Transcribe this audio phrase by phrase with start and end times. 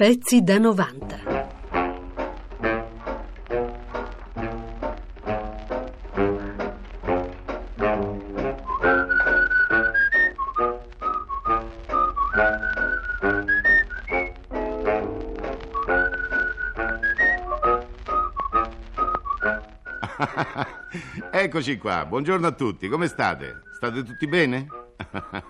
[0.00, 1.20] Pezzi da 90.
[21.30, 23.60] Eccoci qua, buongiorno a tutti, come state?
[23.76, 24.66] State tutti bene?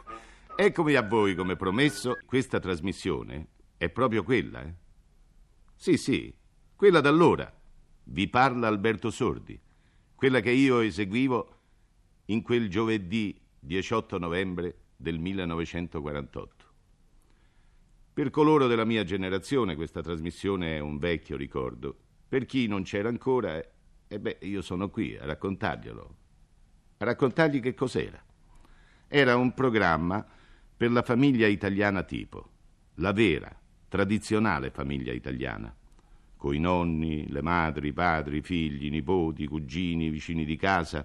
[0.57, 3.47] Eccomi a voi, come promesso, questa trasmissione
[3.81, 4.75] è proprio quella, eh?
[5.75, 6.31] Sì, sì,
[6.77, 7.51] quella d'allora.
[8.03, 9.59] Vi parla Alberto Sordi,
[10.15, 11.61] quella che io eseguivo
[12.27, 16.65] in quel giovedì 18 novembre del 1948.
[18.13, 21.97] Per coloro della mia generazione questa trasmissione è un vecchio ricordo.
[22.29, 23.73] Per chi non c'era ancora, e
[24.09, 26.17] eh, beh, io sono qui a raccontarglielo.
[26.99, 28.23] A raccontargli che cos'era.
[29.09, 30.23] Era un programma
[30.77, 32.51] per la famiglia italiana tipo,
[32.97, 33.60] la vera,
[33.91, 35.75] tradizionale famiglia italiana,
[36.37, 40.57] coi nonni, le madri, i padri, i figli, i nipoti, i cugini, i vicini di
[40.57, 41.05] casa,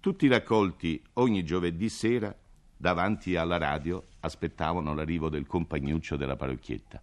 [0.00, 2.34] tutti raccolti ogni giovedì sera
[2.76, 7.00] davanti alla radio aspettavano l'arrivo del compagnuccio della parrocchietta.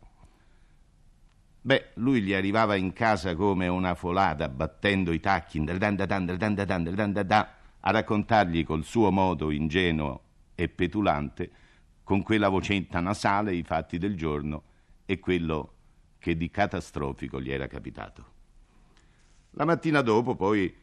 [1.62, 5.64] Beh, lui gli arrivava in casa come una folata, battendo i tacchi,
[7.84, 10.22] a raccontargli col suo modo ingenuo
[10.56, 11.52] e petulante,
[12.04, 14.64] con quella vocetta nasale, i fatti del giorno
[15.12, 15.74] e quello
[16.20, 18.26] che di catastrofico gli era capitato.
[19.52, 20.74] La mattina dopo poi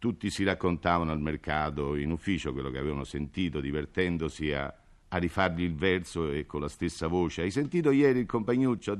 [0.00, 4.74] tutti si raccontavano al mercato, in ufficio, quello che avevano sentito, divertendosi a,
[5.06, 7.42] a rifargli il verso e con la stessa voce.
[7.42, 8.96] Hai sentito ieri il compagnuccio?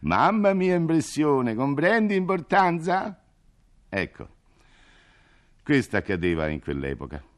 [0.00, 3.22] Mamma mia impressione, comprendi importanza?
[3.88, 4.28] Ecco,
[5.62, 7.29] questo accadeva in quell'epoca.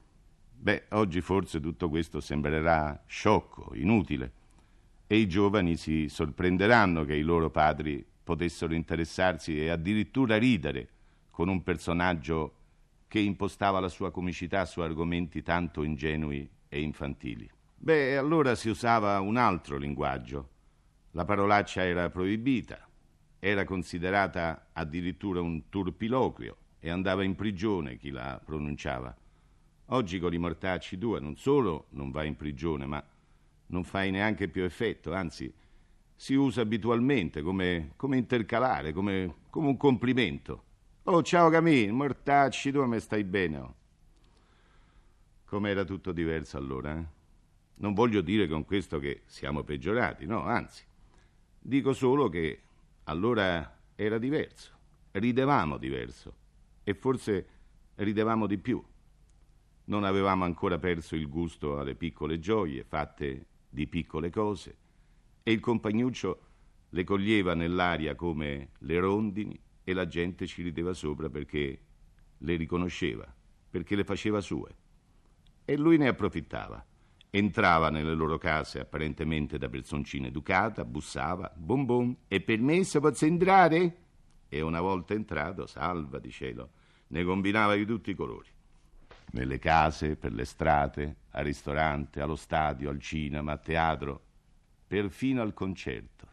[0.63, 4.33] Beh, oggi forse tutto questo sembrerà sciocco, inutile,
[5.09, 10.89] e i giovani si sorprenderanno che i loro padri potessero interessarsi e addirittura ridere
[11.33, 12.55] con un personaggio
[13.09, 17.51] che impostava la sua comicità su argomenti tanto ingenui e infantili.
[17.75, 20.49] Beh, allora si usava un altro linguaggio.
[21.11, 22.87] La parolaccia era proibita,
[23.41, 29.17] era considerata addirittura un turpiloquio e andava in prigione chi la pronunciava.
[29.87, 33.05] Oggi con i mortacci tua non solo non vai in prigione, ma
[33.67, 35.53] non fai neanche più effetto, anzi
[36.15, 40.65] si usa abitualmente come, come intercalare, come, come, un complimento.
[41.05, 43.59] Oh, ciao Camille, mortacci, tu me stai bene?
[43.59, 43.75] Oh.
[45.45, 46.97] Com'era tutto diverso allora?
[46.97, 47.05] Eh?
[47.77, 50.85] Non voglio dire con questo che siamo peggiorati, no, anzi.
[51.59, 52.63] Dico solo che
[53.05, 54.73] allora era diverso,
[55.11, 56.35] ridevamo diverso
[56.85, 57.47] e forse
[57.97, 58.83] ridevamo di più
[59.85, 64.77] non avevamo ancora perso il gusto alle piccole gioie fatte di piccole cose
[65.43, 66.41] e il compagnuccio
[66.91, 71.81] le coglieva nell'aria come le rondini e la gente ci rideva sopra perché
[72.39, 73.35] le riconosceva,
[73.71, 74.77] perché le faceva sue.
[75.65, 76.85] E lui ne approfittava.
[77.31, 83.97] Entrava nelle loro case apparentemente da personcina educata, bussava, bom bom, e permesso posso entrare?
[84.49, 86.73] E una volta entrato, salva di cielo,
[87.09, 88.49] ne combinava di tutti i colori
[89.33, 94.23] nelle case, per le strade, al ristorante, allo stadio, al cinema, a teatro,
[94.87, 96.29] perfino al concerto,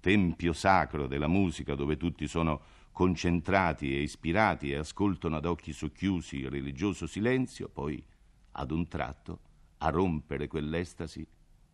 [0.00, 2.60] tempio sacro della musica dove tutti sono
[2.92, 8.02] concentrati e ispirati e ascoltano ad occhi socchiusi il religioso silenzio, poi
[8.52, 9.40] ad un tratto,
[9.78, 11.26] a rompere quell'estasi,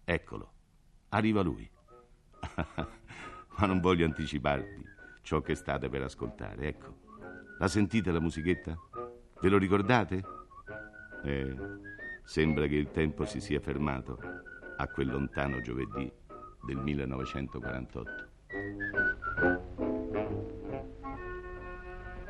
[0.04, 0.52] eccolo,
[1.10, 1.70] arriva lui.
[3.56, 4.84] Ma non voglio anticiparvi
[5.22, 7.02] ciò che state per ascoltare, ecco.
[7.58, 8.76] La sentite la musichetta?
[9.40, 10.43] Ve lo ricordate?
[11.26, 11.56] E
[12.22, 14.18] sembra che il tempo si sia fermato
[14.76, 16.10] a quel lontano giovedì
[16.66, 18.32] del 1948.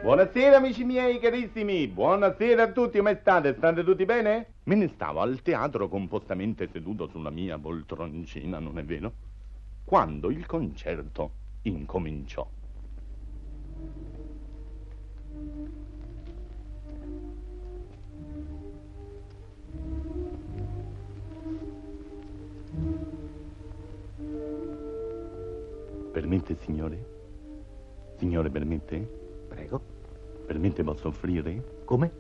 [0.00, 3.54] Buonasera amici miei carissimi, buonasera a tutti, come state?
[3.56, 4.53] State tutti bene?
[4.65, 9.13] Me ne stavo al teatro compostamente seduto sulla mia poltroncina, non è vero?
[9.84, 11.33] Quando il concerto
[11.63, 12.48] incominciò.
[26.24, 27.04] Permette, signore?
[28.16, 28.97] Signore, permette?
[29.47, 29.78] Prego.
[30.47, 31.82] Permette posso offrire?
[31.84, 32.10] Come?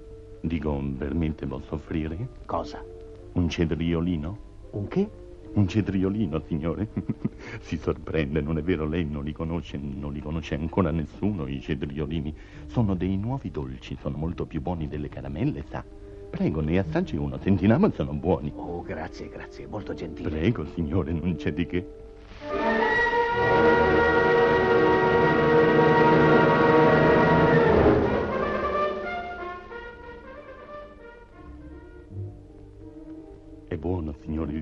[0.42, 2.28] Dico, permette posso offrire?
[2.44, 2.84] Cosa?
[3.32, 4.38] Un cetriolino?
[4.72, 5.08] Un che?
[5.54, 6.88] Un cetriolino, signore.
[7.60, 8.86] si sorprende, non è vero?
[8.86, 12.36] Lei non li conosce, non li conosce ancora nessuno, i cetriolini.
[12.66, 15.82] Sono dei nuovi dolci, sono molto più buoni delle caramelle, sa?
[16.28, 18.52] Prego, ne assaggi uno, sentiamo se sono buoni.
[18.54, 20.28] Oh, grazie, grazie, molto gentile.
[20.28, 22.02] Prego, signore, non c'è di che.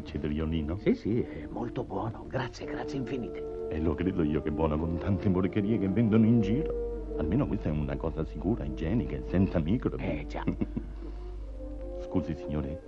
[0.03, 0.77] Il cetriolino?
[0.79, 2.27] Sì, sì, è molto buono.
[2.29, 3.69] Grazie, grazie infinite.
[3.71, 7.15] E lo credo io che è buono con tante porcherie che vendono in giro.
[7.17, 10.05] Almeno questa è una cosa sicura, igienica e senza microbi.
[10.05, 10.45] Eh, già.
[12.01, 12.83] Scusi, signore,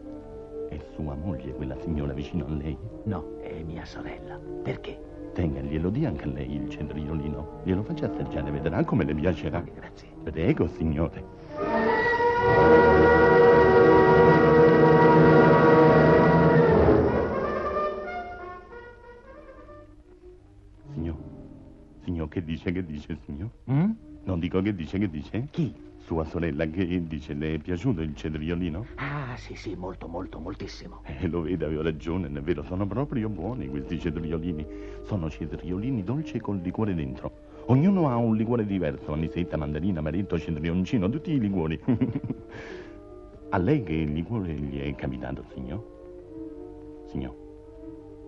[0.68, 2.76] è sua moglie quella signora vicino a lei?
[3.04, 4.38] No, è mia sorella.
[4.62, 5.12] Perché?
[5.32, 7.60] Tenga, glielo dia anche a lei il cetriolino.
[7.64, 9.60] Glielo faccia assaggiare, vedrà come le piacerà.
[9.60, 10.08] Grazie.
[10.22, 12.83] Prego, signore.
[22.44, 23.50] Dice, che dice, signor?
[23.70, 23.90] Mm?
[24.24, 25.48] Non dico che dice, che dice?
[25.50, 25.74] Chi?
[26.04, 28.86] Sua sorella che dice, le è piaciuto il cetriolino?
[28.96, 31.02] Ah, sì, sì, molto, molto, moltissimo.
[31.04, 34.66] Eh, lo vede, aveva ragione, è vero, sono proprio buoni questi cetriolini.
[35.04, 37.52] Sono cetriolini dolci col liquore dentro.
[37.66, 41.80] Ognuno ha un liquore diverso, anisetta, mandarina, amaretto, cetrioncino, tutti i liquori.
[43.48, 47.04] a lei che liquore gli è capitato, signor?
[47.06, 47.34] Signor?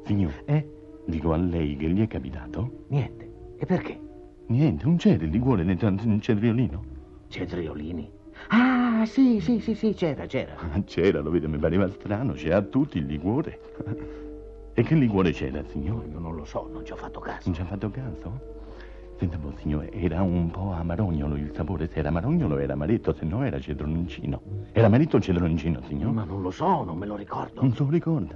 [0.05, 0.33] Signor?
[0.47, 0.67] Eh?
[1.05, 2.85] Dico a lei che gli è capitato?
[2.89, 3.31] Niente.
[3.59, 4.06] E perché?
[4.49, 6.85] Niente, non c'è il liquore nel nel cetriolino?
[7.29, 8.11] Cetriolini?
[8.49, 10.55] Ah, sì, sì, sì, sì, c'era, c'era.
[10.57, 13.59] Ah, C'era, lo vede, mi pareva strano, c'era tutti il liquore.
[14.75, 16.07] e che liquore c'era, signor?
[16.11, 17.41] Io non lo so, non ci ho fatto caso.
[17.47, 18.55] Non ci ha fatto caso?
[19.19, 21.89] Senta un po', signore, era un po' amarognolo il sapore.
[21.89, 24.41] Se era amarognolo era amaretto, se no era cedroncino.
[24.73, 26.13] Era amaretto o cedroncino, signor?
[26.13, 27.63] Ma non lo so, non me lo ricordo.
[27.63, 28.35] Non se lo ricorda?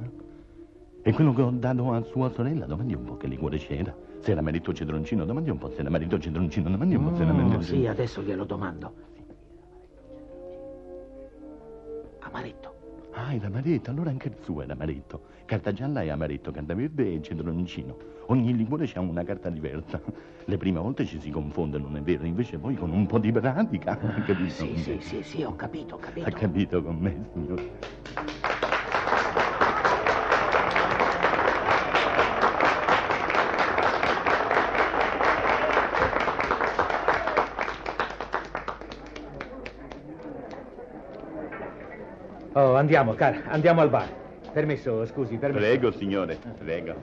[1.03, 3.95] E quello che ho dato a sua sorella, domandi un po' che liquore c'era.
[4.21, 7.05] Se era amaretto o cedroncino, domandi un po' se era amaretto o cedroncino, domandi un
[7.09, 8.93] po' se era Mm, amaretto sì, adesso glielo domando.
[12.21, 12.75] Amaretto.
[13.13, 15.23] Ah, era amaretto, allora anche il suo era amaretto.
[15.47, 17.97] Carta gialla è amaretto, carta verde è cedroncino.
[18.27, 20.01] Ogni liquore ha una carta diversa.
[20.45, 22.27] Le prime volte ci si confonde, non è vero?
[22.27, 24.35] Invece poi con un po' di pratica, capito?
[24.49, 26.29] Sì, sì, sì, sì, ho capito, ho capito.
[26.29, 27.71] Ha capito con me, signore?
[42.81, 44.09] Andiamo, cara, andiamo al bar.
[44.53, 45.65] Permesso, scusi, permesso.
[45.65, 46.95] Prego, signore, prego.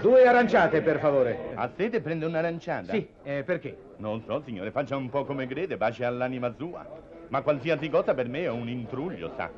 [0.00, 1.52] Due aranciate, per favore.
[1.54, 2.92] A sede prende un'aranciata?
[2.92, 3.76] Sì, eh, perché?
[3.96, 6.86] Non so, signore, faccia un po' come crede, pace all'anima sua.
[7.28, 9.50] Ma qualsiasi cosa per me è un intruglio, sa.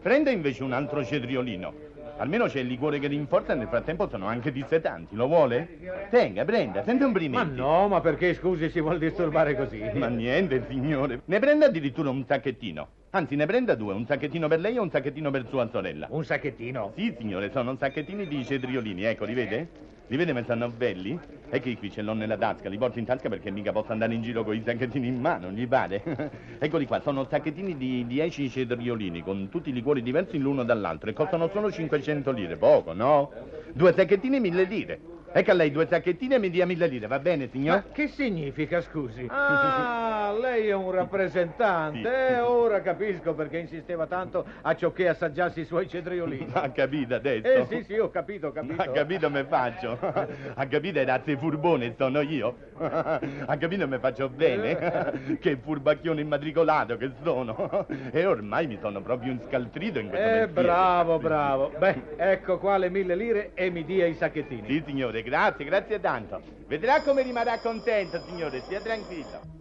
[0.00, 1.87] Prenda invece un altro cetriolino.
[2.18, 5.14] Almeno c'è il liquore che rinforza e nel frattempo sono anche dissetanti.
[5.14, 6.08] Lo vuole?
[6.10, 9.80] Tenga, prenda, sente un Ma no, ma perché, scusi, si vuol disturbare così?
[9.94, 11.22] Ma niente, signore.
[11.26, 12.88] Ne prenda addirittura un sacchettino.
[13.10, 16.08] Anzi, ne prenda due, un sacchettino per lei e un sacchettino per sua sorella.
[16.10, 16.92] Un sacchettino?
[16.94, 19.68] Sì, signore, sono sacchettini di cetriolini, ecco, li vede?
[20.08, 21.18] Li vede ma stanno belli?
[21.48, 24.12] E che qui ce l'ho nella tasca, li porto in tasca perché mica posso andare
[24.12, 26.02] in giro con i sacchettini in mano, gli pare?
[26.60, 31.14] Eccoli qua, sono sacchettini di 10 cetriolini con tutti i liquori diversi l'uno dall'altro e
[31.14, 33.32] costano solo 500 lire, poco, no?
[33.72, 35.00] Due sacchettini 1000 lire.
[35.32, 37.92] Ecco a lei due sacchettini e mi dia 1000 lire, va bene, Ma signor?
[37.92, 39.26] che significa, scusi?
[39.32, 42.28] Ah, lei è un rappresentante.
[42.28, 46.46] Eh, ora capisco perché insisteva tanto a ciò che assaggiassi i suoi cetriolini.
[46.58, 47.46] Ha capito adesso?
[47.46, 48.80] Eh, sì, sì, ho capito, ho capito.
[48.82, 49.98] Ha capito me faccio?
[50.00, 52.56] Ha capito razze furbone sono io?
[53.46, 55.36] Ha capito me faccio bene?
[55.40, 57.86] Che furbacchione immatricolato che sono!
[58.10, 60.62] E ormai mi sono proprio inscaltrito in questo Eh, mestiere.
[60.62, 61.72] bravo, bravo.
[61.78, 64.66] Beh, ecco qua le mille lire e mi dia i sacchettini.
[64.68, 66.40] Sì, signore, grazie, grazie tanto.
[66.66, 69.57] Vedrà come rimarrà contento, signore, stia tranquillo.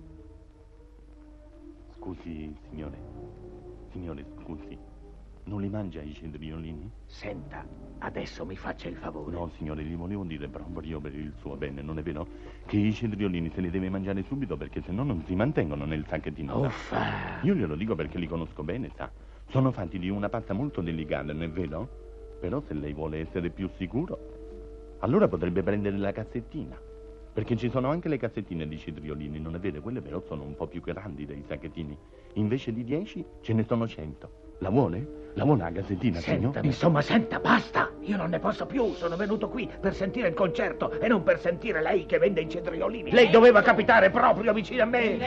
[2.07, 2.97] Scusi, signore.
[3.91, 4.77] Signore, scusi.
[5.43, 6.89] Non li mangia i cetriolini?
[7.05, 7.65] Senta,
[7.99, 9.35] adesso mi faccia il favore.
[9.35, 12.25] No, signore, gli volevo dire proprio per il suo bene, non è vero?
[12.65, 16.53] Che i cetriolini se li deve mangiare subito perché sennò non si mantengono nel sacchettino.
[16.53, 16.67] sa.
[16.67, 17.41] Uffa.
[17.43, 19.11] Io glielo dico perché li conosco bene, sa.
[19.49, 21.89] Sono fatti di una pasta molto delicata, non è vero?
[22.39, 24.17] Però se lei vuole essere più sicuro,
[24.99, 26.79] allora potrebbe prendere la cassettina.
[27.37, 29.79] Perché ci sono anche le cassettine di cetriolini, non è vero?
[29.79, 31.95] Quelle però sono un po' più grandi dei sacchettini.
[32.33, 34.55] Invece di 10 ce ne sono 100.
[34.57, 35.26] La vuole?
[35.37, 36.65] Lavora a gazzettina, Senta, signor?
[36.65, 37.91] insomma, senta, basta.
[38.01, 38.93] Io non ne posso più.
[38.95, 42.49] Sono venuto qui per sentire il concerto e non per sentire lei che vende i
[42.49, 43.11] cetriolini.
[43.11, 45.17] Lei doveva capitare proprio vicino a me.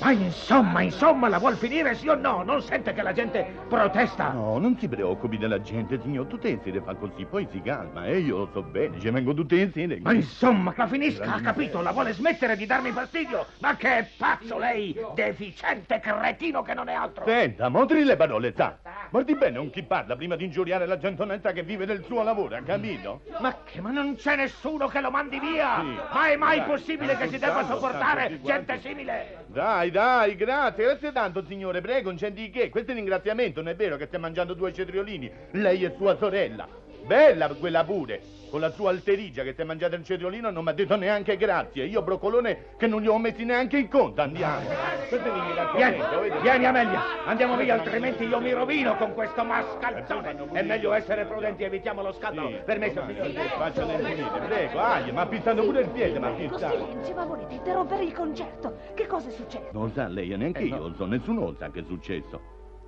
[0.00, 2.42] Ma insomma, insomma, la vuol finire sì o no?
[2.44, 4.30] Non sente che la gente protesta?
[4.30, 6.26] No, non si preoccupi della gente, signor.
[6.26, 8.06] Tutte insieme fa così, poi si calma.
[8.06, 9.98] E io lo so bene, ci vengo tutte insieme.
[10.00, 11.82] Ma insomma, la finisca, ha capito?
[11.82, 13.44] La vuole smettere di darmi fastidio?
[13.58, 17.24] Ma che è pazzo lei, deficiente cretino che non è altro.
[17.26, 18.78] Senta, motri le parole, sa.
[19.10, 22.22] Guardi bene un chi parla prima di ingiuriare la gente onesta che vive del suo
[22.22, 23.22] lavoro, ha capito?
[23.40, 25.80] Ma che, ma non c'è nessuno che lo mandi via?
[25.80, 25.98] Sì.
[26.12, 29.46] Ma è mai Dai, possibile che si debba sopportare gente simile?
[29.48, 31.80] Dai, dai, grazie, grazie tanto, signore.
[31.80, 32.68] Prego, non c'è di che.
[32.68, 35.28] Questo è un ringraziamento, non è vero che stai mangiando due cetriolini?
[35.50, 36.68] Lei e sua sorella.
[37.06, 38.38] Bella quella pure.
[38.50, 41.36] Con la sua alterigia che ti ha mangiato il cetriolino non mi ha detto neanche
[41.36, 41.84] grazie.
[41.84, 44.22] Io broccolone che non gli ho messi neanche in conto.
[44.22, 44.68] Andiamo.
[44.68, 46.02] È un Vieni,
[46.42, 50.36] vieni Amelia, andiamo via, altrimenti io mi rovino con questo mascalzone.
[50.50, 52.48] È meglio essere prudenti, evitiamo lo scandalo.
[52.48, 53.46] Sì, Permesso, ma- signor.
[53.56, 54.78] Facciano infinite, prego.
[54.80, 56.86] Aia, ma pissando pure il piede, ma pissando.
[56.88, 58.76] silenzio, ma volete interrompere il concerto?
[58.94, 59.68] Che cosa è successo?
[59.70, 60.94] Non sa lei, e neanche Eh, io no.
[60.96, 62.40] so, nessuno sa che è successo.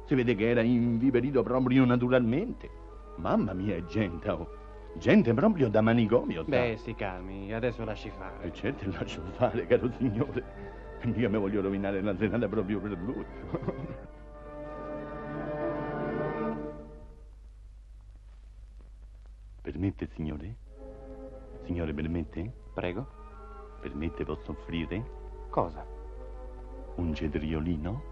[0.07, 2.69] Si vede che era inviperito proprio naturalmente.
[3.17, 4.61] Mamma mia, è gente, oh.
[4.95, 6.51] Gente proprio da manicomio, sa.
[6.51, 8.45] Beh, si calmi, adesso lasci fare.
[8.45, 10.45] E certo, lascio fare, caro signore.
[11.17, 13.25] Io mi voglio rovinare la serata proprio per lui.
[19.63, 20.57] Permette, signore?
[21.65, 22.53] Signore, permette?
[22.75, 23.07] Prego.
[23.81, 25.05] Permette, posso offrire?
[25.51, 25.87] Cosa?
[26.97, 28.12] Un cetriolino?